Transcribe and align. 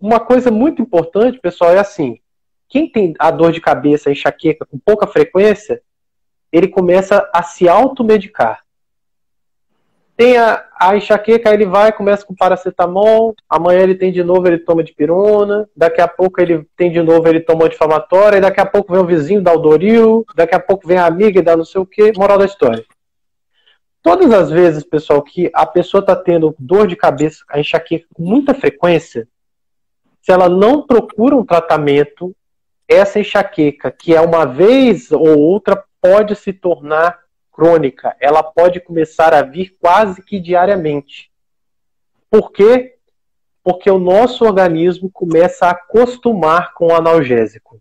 uma 0.00 0.20
coisa 0.20 0.50
muito 0.50 0.82
importante, 0.82 1.38
pessoal, 1.38 1.72
é 1.72 1.78
assim: 1.78 2.18
quem 2.68 2.90
tem 2.90 3.14
a 3.18 3.30
dor 3.30 3.52
de 3.52 3.60
cabeça, 3.60 4.08
a 4.08 4.12
enxaqueca 4.12 4.66
com 4.66 4.78
pouca 4.78 5.06
frequência, 5.06 5.80
ele 6.52 6.68
começa 6.68 7.28
a 7.32 7.42
se 7.42 7.68
automedicar. 7.68 8.62
Tem 10.16 10.36
a, 10.36 10.64
a 10.76 10.96
enxaqueca, 10.96 11.54
ele 11.54 11.64
vai, 11.64 11.92
começa 11.92 12.26
com 12.26 12.34
paracetamol, 12.34 13.36
amanhã 13.48 13.82
ele 13.82 13.94
tem 13.94 14.10
de 14.10 14.24
novo, 14.24 14.48
ele 14.48 14.58
toma 14.58 14.82
de 14.82 14.92
pirona, 14.92 15.68
daqui 15.76 16.00
a 16.00 16.08
pouco 16.08 16.40
ele 16.40 16.66
tem 16.76 16.90
de 16.90 17.00
novo, 17.00 17.28
ele 17.28 17.38
toma 17.38 17.66
anti-inflamatória, 17.66 18.40
daqui 18.40 18.60
a 18.60 18.66
pouco 18.66 18.92
vem 18.92 19.00
o 19.00 19.06
vizinho, 19.06 19.40
dá 19.40 19.52
o 19.52 19.58
Doril, 19.58 20.26
daqui 20.34 20.56
a 20.56 20.60
pouco 20.60 20.88
vem 20.88 20.98
a 20.98 21.06
amiga 21.06 21.38
e 21.38 21.42
dá 21.42 21.56
não 21.56 21.64
sei 21.64 21.80
o 21.80 21.86
que, 21.86 22.12
moral 22.16 22.36
da 22.36 22.46
história. 22.46 22.84
Todas 24.02 24.32
as 24.32 24.50
vezes, 24.50 24.82
pessoal, 24.82 25.22
que 25.22 25.50
a 25.54 25.64
pessoa 25.64 26.00
está 26.00 26.16
tendo 26.16 26.54
dor 26.58 26.88
de 26.88 26.96
cabeça, 26.96 27.44
a 27.48 27.60
enxaqueca 27.60 28.06
com 28.12 28.22
muita 28.24 28.54
frequência, 28.54 29.28
se 30.28 30.32
ela 30.32 30.46
não 30.46 30.82
procura 30.82 31.34
um 31.34 31.42
tratamento, 31.42 32.36
essa 32.86 33.18
enxaqueca, 33.18 33.90
que 33.90 34.14
é 34.14 34.20
uma 34.20 34.44
vez 34.44 35.10
ou 35.10 35.38
outra, 35.38 35.82
pode 36.02 36.36
se 36.36 36.52
tornar 36.52 37.18
crônica. 37.50 38.14
Ela 38.20 38.42
pode 38.42 38.78
começar 38.78 39.32
a 39.32 39.40
vir 39.40 39.74
quase 39.80 40.20
que 40.20 40.38
diariamente. 40.38 41.32
Por 42.30 42.52
quê? 42.52 42.96
Porque 43.64 43.90
o 43.90 43.98
nosso 43.98 44.44
organismo 44.44 45.10
começa 45.10 45.64
a 45.64 45.70
acostumar 45.70 46.74
com 46.74 46.88
o 46.88 46.94
analgésico. 46.94 47.80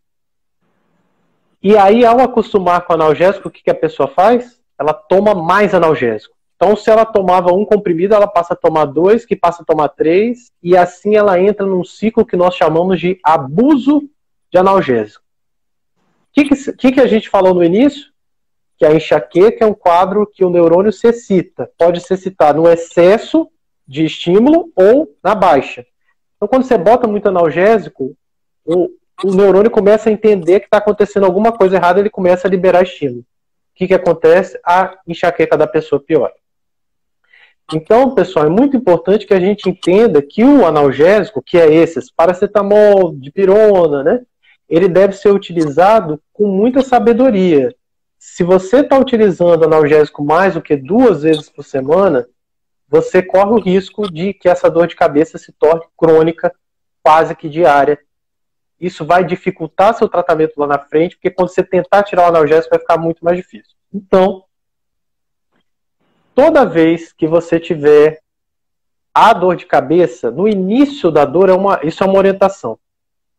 E 1.62 1.76
aí, 1.76 2.05
ao 2.05 2.21
acostumar 2.21 2.85
com 2.85 2.93
o 2.93 2.95
analgésico, 2.95 3.49
o 3.49 3.52
que, 3.52 3.62
que 3.62 3.71
a 3.71 3.76
pessoa 3.76 4.07
faz? 4.07 4.62
Ela 4.79 4.93
toma 4.93 5.35
mais 5.35 5.73
analgésico. 5.76 6.37
Então, 6.57 6.75
se 6.75 6.89
ela 6.89 7.05
tomava 7.05 7.53
um 7.53 7.63
comprimido, 7.63 8.16
ela 8.16 8.27
passa 8.27 8.53
a 8.53 8.57
tomar 8.57 8.85
dois, 8.85 9.25
que 9.25 9.35
passa 9.35 9.61
a 9.61 9.65
tomar 9.65 9.89
três, 9.89 10.52
e 10.61 10.75
assim 10.75 11.15
ela 11.15 11.39
entra 11.39 11.67
num 11.67 11.84
ciclo 11.84 12.25
que 12.25 12.35
nós 12.35 12.55
chamamos 12.55 12.99
de 12.99 13.20
abuso 13.23 14.09
de 14.52 14.57
analgésico. 14.57 15.23
O 15.95 16.34
que, 16.34 16.73
que, 16.73 16.91
que, 16.93 16.99
a 16.99 17.05
gente 17.05 17.29
falou 17.29 17.54
no 17.54 17.63
início? 17.63 18.12
Que 18.76 18.85
a 18.85 18.93
enxaqueca 18.93 19.65
é 19.65 19.67
um 19.67 19.73
quadro 19.73 20.26
que 20.26 20.43
o 20.43 20.49
neurônio 20.49 20.91
se 20.91 21.07
excita. 21.07 21.70
Pode 21.77 22.01
ser 22.01 22.17
citado 22.17 22.62
no 22.62 22.70
excesso 22.70 23.48
de 23.87 24.05
estímulo 24.05 24.71
ou 24.76 25.15
na 25.23 25.35
baixa. 25.35 25.85
Então, 26.35 26.48
quando 26.48 26.63
você 26.63 26.77
bota 26.77 27.07
muito 27.07 27.27
analgésico, 27.27 28.15
o, 28.65 28.89
o 29.23 29.32
neurônio 29.32 29.70
começa 29.70 30.10
a 30.10 30.12
entender 30.12 30.60
que 30.60 30.65
está 30.65 30.77
acontecendo 30.77 31.26
alguma 31.26 31.51
coisa 31.51 31.76
errada, 31.76 31.99
ele 31.99 32.10
começa 32.10 32.48
a 32.48 32.51
liberar 32.51 32.82
estímulo. 32.82 33.21
O 33.21 33.26
que, 33.76 33.87
que 33.87 33.93
acontece? 33.93 34.60
A 34.65 34.98
enxaqueca 35.07 35.55
da 35.55 35.67
pessoa 35.67 36.01
piora. 36.01 36.34
Então, 37.73 38.15
pessoal, 38.15 38.46
é 38.46 38.49
muito 38.49 38.77
importante 38.77 39.27
que 39.27 39.34
a 39.34 39.40
gente 39.40 39.70
entenda 39.70 40.21
que 40.21 40.43
o 40.43 40.65
analgésico, 40.65 41.41
que 41.41 41.57
é 41.57 41.73
esses, 41.73 42.10
paracetamol, 42.10 43.13
dipirona, 43.13 44.04
né? 44.04 44.21
Ele 44.70 44.87
deve 44.87 45.13
ser 45.13 45.32
utilizado 45.32 46.21
com 46.32 46.48
muita 46.48 46.82
sabedoria. 46.82 47.76
Se 48.18 48.43
você 48.43 48.77
está 48.79 48.98
utilizando 48.98 49.65
analgésico 49.65 50.23
mais 50.23 50.54
do 50.54 50.62
que 50.62 50.76
duas 50.77 51.23
vezes 51.23 51.49
por 51.49 51.63
semana, 51.63 52.26
você 52.88 53.21
corre 53.21 53.51
o 53.51 53.60
risco 53.60 54.10
de 54.10 54.34
que 54.34 54.48
essa 54.48 54.70
dor 54.70 54.88
de 54.88 54.95
cabeça 54.95 55.38
se 55.38 55.51
torne 55.51 55.84
crônica, 55.98 56.54
quase 57.04 57.35
que 57.35 57.49
diária. 57.49 57.99
Isso 58.79 59.05
vai 59.05 59.26
dificultar 59.26 59.93
seu 59.93 60.07
tratamento 60.07 60.54
lá 60.57 60.68
na 60.68 60.79
frente, 60.79 61.15
porque 61.15 61.32
quando 61.32 61.49
você 61.49 61.63
tentar 61.63 62.04
tirar 62.04 62.23
o 62.23 62.27
analgésico 62.27 62.70
vai 62.70 62.79
ficar 62.79 62.98
muito 62.98 63.23
mais 63.26 63.35
difícil. 63.35 63.76
Então, 63.93 64.44
toda 66.38 66.63
vez 66.63 67.12
que 67.12 67.25
você 67.25 67.59
tiver 67.59 68.19
a 69.12 69.34
dor 69.34 69.56
de 69.56 69.66
cabeça, 69.66 70.30
no 70.30 70.47
início 70.47 71.09
da 71.09 71.25
dor, 71.25 71.50
é 71.50 71.53
uma, 71.53 71.79
isso 71.81 72.03
é 72.03 72.06
uma 72.06 72.19
orientação. 72.19 72.78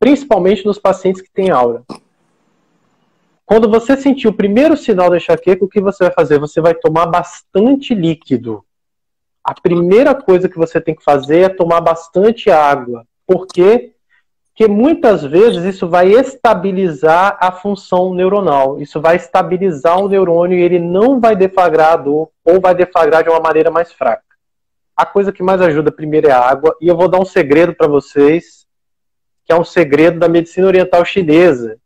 Principalmente 0.00 0.66
nos 0.66 0.80
pacientes 0.80 1.22
que 1.22 1.30
têm 1.30 1.48
aura. 1.48 1.84
Quando 3.46 3.70
você 3.70 3.96
sentir 3.96 4.26
o 4.26 4.32
primeiro 4.32 4.76
sinal 4.76 5.08
da 5.10 5.16
enxaqueca, 5.16 5.64
o 5.64 5.68
que 5.68 5.80
você 5.80 6.06
vai 6.06 6.12
fazer? 6.12 6.40
Você 6.40 6.60
vai 6.60 6.74
tomar 6.74 7.06
bastante 7.06 7.94
líquido. 7.94 8.64
A 9.44 9.54
primeira 9.54 10.12
coisa 10.12 10.48
que 10.48 10.58
você 10.58 10.80
tem 10.80 10.96
que 10.96 11.04
fazer 11.04 11.42
é 11.42 11.48
tomar 11.48 11.80
bastante 11.80 12.50
água. 12.50 13.06
Por 13.24 13.46
quê? 13.46 13.94
Que 14.58 14.66
muitas 14.66 15.22
vezes 15.22 15.62
isso 15.62 15.86
vai 15.86 16.10
estabilizar 16.10 17.38
a 17.40 17.52
função 17.52 18.12
neuronal. 18.12 18.82
Isso 18.82 19.00
vai 19.00 19.14
estabilizar 19.14 20.00
o 20.00 20.08
neurônio 20.08 20.58
e 20.58 20.62
ele 20.62 20.80
não 20.80 21.20
vai 21.20 21.36
deflagrar 21.36 21.92
a 21.92 21.96
dor 21.96 22.28
ou 22.44 22.60
vai 22.60 22.74
deflagrar 22.74 23.22
de 23.22 23.30
uma 23.30 23.38
maneira 23.38 23.70
mais 23.70 23.92
fraca. 23.92 24.24
A 24.96 25.06
coisa 25.06 25.30
que 25.30 25.44
mais 25.44 25.60
ajuda 25.60 25.92
primeiro 25.92 26.26
é 26.26 26.32
a 26.32 26.40
água 26.40 26.76
e 26.80 26.88
eu 26.88 26.96
vou 26.96 27.08
dar 27.08 27.20
um 27.20 27.24
segredo 27.24 27.72
para 27.72 27.86
vocês, 27.86 28.66
que 29.44 29.52
é 29.52 29.56
um 29.56 29.62
segredo 29.62 30.18
da 30.18 30.28
medicina 30.28 30.66
oriental 30.66 31.04
chinesa, 31.04 31.78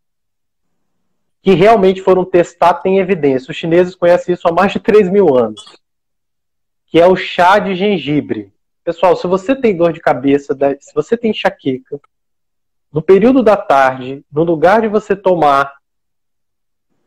que 1.42 1.52
realmente 1.52 2.00
foram 2.00 2.24
testar, 2.24 2.72
tem 2.72 3.00
evidência. 3.00 3.50
Os 3.50 3.56
chineses 3.58 3.94
conhecem 3.94 4.32
isso 4.32 4.48
há 4.48 4.50
mais 4.50 4.72
de 4.72 4.80
3 4.80 5.10
mil 5.10 5.36
anos, 5.36 5.78
que 6.86 6.98
é 6.98 7.06
o 7.06 7.16
chá 7.16 7.58
de 7.58 7.74
gengibre. 7.74 8.50
Pessoal, 8.82 9.14
se 9.14 9.26
você 9.26 9.54
tem 9.54 9.76
dor 9.76 9.92
de 9.92 10.00
cabeça, 10.00 10.56
se 10.80 10.94
você 10.94 11.18
tem 11.18 11.32
enxaqueca, 11.32 12.00
no 12.92 13.00
período 13.00 13.42
da 13.42 13.56
tarde, 13.56 14.22
no 14.30 14.44
lugar 14.44 14.82
de 14.82 14.88
você 14.88 15.16
tomar 15.16 15.72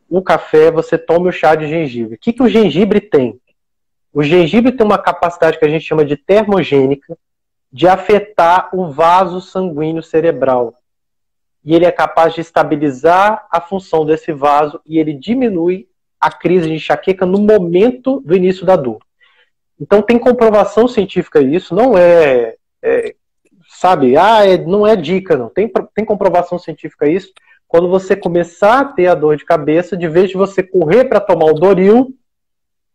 o 0.09 0.22
café, 0.22 0.72
você 0.72 0.97
tome 0.97 1.29
o 1.29 1.31
chá 1.31 1.56
de 1.56 1.68
gengibre. 1.68 2.16
O 2.16 2.18
que, 2.18 2.34
que 2.34 2.41
o 2.41 2.50
gengibre 2.50 3.00
tem? 3.00 3.40
O 4.12 4.23
gengibre 4.23 4.72
tem 4.72 4.85
uma 4.85 4.97
capacidade 4.97 5.59
que 5.59 5.66
a 5.66 5.69
gente 5.69 5.85
chama 5.85 6.06
de 6.06 6.16
termogênica, 6.16 7.18
de 7.72 7.88
afetar 7.88 8.69
o 8.73 8.90
vaso 8.90 9.41
sanguíneo 9.41 10.01
cerebral. 10.01 10.73
E 11.63 11.75
ele 11.75 11.85
é 11.85 11.91
capaz 11.91 12.34
de 12.34 12.41
estabilizar 12.41 13.46
a 13.52 13.59
função 13.59 14.06
desse 14.06 14.31
vaso 14.31 14.79
e 14.85 14.97
ele 14.97 15.13
diminui 15.13 15.88
a 16.19 16.31
crise 16.31 16.67
de 16.67 16.75
enxaqueca 16.75 17.25
no 17.25 17.40
momento 17.40 18.22
do 18.22 18.35
início 18.35 18.66
da 18.66 18.75
dor. 18.75 19.00
Então 19.79 20.02
tem 20.02 20.17
comprovação 20.17 20.88
científica 20.88 21.41
isso, 21.41 21.75
não 21.75 21.97
é, 21.97 22.56
é 22.81 23.16
sabe? 23.80 24.18
Ah, 24.18 24.46
é, 24.46 24.58
não 24.58 24.86
é 24.86 24.96
dica, 24.96 25.38
não. 25.38 25.50
Tem, 25.50 25.72
tem 25.94 26.06
comprovação 26.06 26.58
científica 26.58 27.09
isso. 27.09 27.31
Quando 27.68 27.90
você 27.90 28.16
começar 28.16 28.80
a 28.80 28.86
ter 28.86 29.08
a 29.08 29.16
dor 29.16 29.38
de 29.38 29.46
cabeça, 29.46 29.97
de 29.97 30.08
vez 30.08 30.30
de 30.30 30.38
você 30.38 30.63
correr 30.63 31.06
para 31.06 31.19
tomar 31.19 31.46
o 31.46 31.53
Doril, 31.53 32.16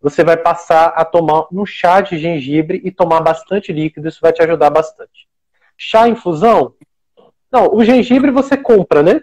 você 0.00 0.24
vai 0.24 0.36
passar 0.36 0.86
a 0.88 1.04
tomar 1.04 1.46
um 1.52 1.66
chá 1.66 2.00
de 2.00 2.18
gengibre 2.18 2.80
e 2.84 2.90
tomar 2.90 3.20
bastante 3.20 3.72
líquido. 3.72 4.08
Isso 4.08 4.20
vai 4.22 4.32
te 4.32 4.42
ajudar 4.42 4.70
bastante. 4.70 5.28
Chá 5.76 6.08
infusão? 6.08 6.74
Não, 7.52 7.74
o 7.74 7.84
gengibre 7.84 8.30
você 8.30 8.56
compra, 8.56 9.02
né? 9.02 9.22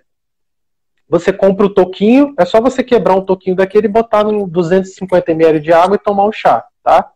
Você 1.09 1.31
compra 1.31 1.66
o 1.66 1.73
toquinho, 1.73 2.34
é 2.38 2.44
só 2.44 2.59
você 2.59 2.84
quebrar 2.84 3.16
um 3.16 3.23
toquinho 3.23 3.56
daquele 3.56 3.88
e 3.88 3.90
botar 3.90 4.25
no 4.25 4.46
250 4.46 5.31
ml 5.31 5.59
de 5.62 5.72
água 5.72 5.96
e 5.96 6.00
tomar 6.00 6.25
um 6.25 6.31
chá, 6.31 6.66
tá? 6.84 7.09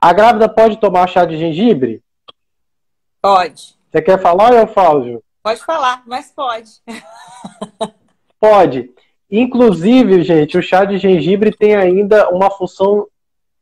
A 0.00 0.12
grávida 0.12 0.48
pode 0.48 0.78
tomar 0.78 1.06
chá 1.06 1.26
de 1.26 1.36
gengibre? 1.36 2.02
Pode. 3.20 3.76
Você 3.90 4.00
quer 4.00 4.20
falar 4.20 4.52
ou 4.52 4.58
eu 4.58 4.66
falo, 4.66 5.22
Pode 5.42 5.60
falar, 5.64 6.02
mas 6.06 6.30
pode. 6.30 6.70
pode. 8.38 8.90
Inclusive, 9.30 10.22
gente, 10.22 10.58
o 10.58 10.62
chá 10.62 10.84
de 10.84 10.98
gengibre 10.98 11.50
tem 11.50 11.74
ainda 11.76 12.28
uma 12.30 12.50
função 12.50 13.08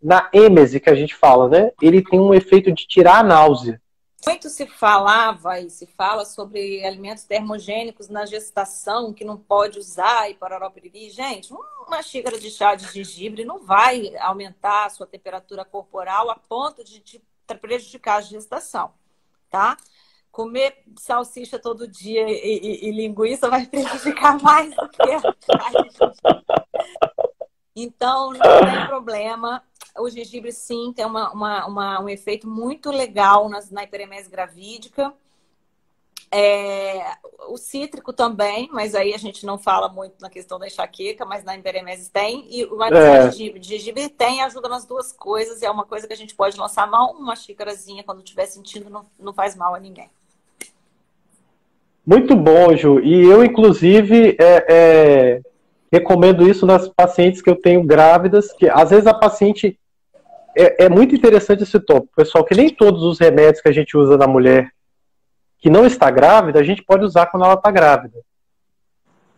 na 0.02 0.28
êmese 0.32 0.80
que 0.80 0.90
a 0.90 0.94
gente 0.94 1.14
fala, 1.14 1.48
né? 1.48 1.72
Ele 1.80 2.02
tem 2.02 2.18
um 2.18 2.34
efeito 2.34 2.72
de 2.72 2.86
tirar 2.86 3.18
a 3.18 3.22
náusea. 3.22 3.80
Muito 4.26 4.48
se 4.48 4.66
falava 4.66 5.60
e 5.60 5.70
se 5.70 5.86
fala 5.86 6.24
sobre 6.24 6.84
alimentos 6.84 7.24
termogênicos 7.24 8.08
na 8.08 8.26
gestação 8.26 9.12
que 9.12 9.24
não 9.24 9.36
pode 9.36 9.78
usar 9.78 10.28
e 10.28 10.34
pararopiriri. 10.34 11.10
Gente, 11.10 11.52
uma 11.86 12.02
xícara 12.02 12.38
de 12.38 12.50
chá 12.50 12.74
de 12.74 12.92
gengibre 12.92 13.44
não 13.44 13.60
vai 13.60 14.12
aumentar 14.18 14.86
a 14.86 14.90
sua 14.90 15.06
temperatura 15.06 15.64
corporal 15.64 16.30
a 16.30 16.36
ponto 16.36 16.82
de 16.82 16.98
te 17.00 17.22
prejudicar 17.60 18.16
a 18.16 18.20
gestação 18.20 18.92
tá? 19.50 19.76
Comer 20.30 20.84
salsicha 20.98 21.58
todo 21.58 21.88
dia 21.88 22.28
e, 22.28 22.32
e, 22.32 22.88
e 22.88 22.92
linguiça 22.92 23.48
vai 23.48 23.66
prejudicar 23.66 24.40
mais 24.42 24.74
do 24.74 24.88
que 24.88 25.10
a 25.10 25.22
Então, 27.74 28.32
não 28.32 28.40
tem 28.40 28.86
problema. 28.86 29.62
O 29.98 30.08
gengibre, 30.08 30.52
sim, 30.52 30.92
tem 30.94 31.04
uma, 31.04 31.32
uma, 31.32 31.66
uma 31.66 32.00
um 32.00 32.08
efeito 32.08 32.48
muito 32.48 32.90
legal 32.90 33.48
nas, 33.48 33.70
na 33.70 33.82
hiperemese 33.84 34.30
gravídica. 34.30 35.12
É, 36.30 37.02
o 37.48 37.56
cítrico 37.56 38.12
também, 38.12 38.68
mas 38.72 38.94
aí 38.94 39.14
a 39.14 39.18
gente 39.18 39.46
não 39.46 39.56
fala 39.56 39.88
muito 39.88 40.14
na 40.20 40.28
questão 40.28 40.58
da 40.58 40.66
enxaqueca, 40.66 41.24
mas 41.24 41.42
na 41.42 41.56
emberemese 41.56 42.10
tem. 42.10 42.46
E 42.50 42.64
o 42.64 42.82
é. 42.82 43.30
gengibre, 43.30 43.62
gengibre 43.62 44.08
tem, 44.08 44.42
ajuda 44.42 44.68
nas 44.68 44.84
duas 44.84 45.12
coisas. 45.12 45.62
E 45.62 45.64
é 45.64 45.70
uma 45.70 45.86
coisa 45.86 46.06
que 46.06 46.12
a 46.12 46.16
gente 46.16 46.34
pode 46.34 46.58
lançar 46.58 46.90
mão, 46.90 47.12
uma 47.12 47.34
xícarazinha 47.34 48.04
quando 48.04 48.18
estiver 48.18 48.46
sentindo, 48.46 48.90
não, 48.90 49.06
não 49.18 49.32
faz 49.32 49.56
mal 49.56 49.74
a 49.74 49.80
ninguém. 49.80 50.10
Muito 52.06 52.36
bom, 52.36 52.74
Ju. 52.76 53.00
E 53.00 53.24
eu, 53.24 53.44
inclusive, 53.44 54.36
é, 54.38 54.66
é, 54.68 55.40
recomendo 55.90 56.48
isso 56.48 56.66
nas 56.66 56.88
pacientes 56.88 57.40
que 57.40 57.50
eu 57.50 57.56
tenho 57.56 57.82
grávidas, 57.82 58.52
que 58.52 58.68
às 58.68 58.90
vezes 58.90 59.06
a 59.06 59.14
paciente. 59.14 59.78
É, 60.56 60.86
é 60.86 60.88
muito 60.88 61.14
interessante 61.14 61.62
esse 61.62 61.78
tópico, 61.78 62.16
pessoal, 62.16 62.44
que 62.44 62.54
nem 62.54 62.68
todos 62.68 63.02
os 63.04 63.18
remédios 63.18 63.60
que 63.62 63.68
a 63.68 63.72
gente 63.72 63.96
usa 63.96 64.16
na 64.16 64.26
mulher 64.26 64.72
que 65.58 65.68
não 65.68 65.84
está 65.84 66.10
grávida, 66.10 66.60
a 66.60 66.62
gente 66.62 66.82
pode 66.82 67.04
usar 67.04 67.26
quando 67.26 67.44
ela 67.44 67.54
está 67.54 67.70
grávida. 67.70 68.18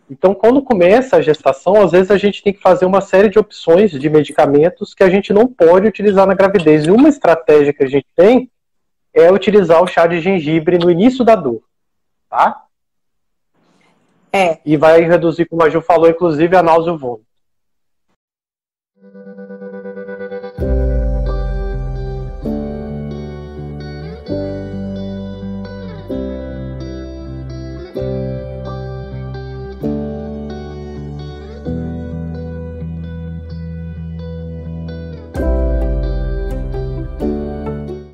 Então, 0.09 0.33
quando 0.33 0.61
começa 0.61 1.15
a 1.15 1.21
gestação, 1.21 1.81
às 1.81 1.91
vezes 1.91 2.11
a 2.11 2.17
gente 2.17 2.43
tem 2.43 2.51
que 2.51 2.61
fazer 2.61 2.85
uma 2.85 2.99
série 2.99 3.29
de 3.29 3.39
opções 3.39 3.91
de 3.91 4.09
medicamentos 4.09 4.93
que 4.93 5.03
a 5.03 5.09
gente 5.09 5.31
não 5.31 5.47
pode 5.47 5.87
utilizar 5.87 6.27
na 6.27 6.33
gravidez. 6.33 6.85
E 6.85 6.91
uma 6.91 7.07
estratégia 7.07 7.73
que 7.73 7.83
a 7.83 7.87
gente 7.87 8.07
tem 8.13 8.51
é 9.13 9.31
utilizar 9.31 9.81
o 9.81 9.87
chá 9.87 10.05
de 10.07 10.19
gengibre 10.19 10.77
no 10.77 10.91
início 10.91 11.23
da 11.23 11.35
dor, 11.35 11.63
tá? 12.29 12.65
É. 14.33 14.59
E 14.65 14.75
vai 14.75 15.01
reduzir, 15.01 15.45
como 15.45 15.63
a 15.63 15.69
Ju 15.69 15.81
falou, 15.81 16.09
inclusive 16.09 16.55
a 16.55 16.63
náusea 16.63 16.91
e 16.91 16.93
o 16.93 16.97
vômito. 16.97 17.30